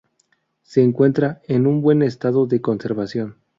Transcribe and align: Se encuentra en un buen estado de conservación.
Se 0.63 0.81
encuentra 0.81 1.41
en 1.43 1.67
un 1.67 1.83
buen 1.83 2.01
estado 2.01 2.47
de 2.47 2.59
conservación. 2.59 3.37